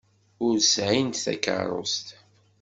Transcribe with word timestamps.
Ur 0.45 0.55
sɛint 0.73 1.21
takeṛṛust. 1.25 2.07